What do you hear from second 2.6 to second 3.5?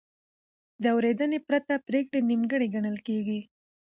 ګڼل کېږي.